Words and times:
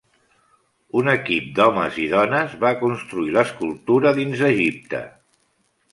Un 1.01 1.09
equip 1.11 1.51
d'homes 1.59 1.99
i 2.05 2.07
dones 2.15 2.57
va 2.65 2.73
construir 2.81 3.35
l'escultura 3.37 4.15
dins 4.21 4.43
Egipte. 4.49 5.03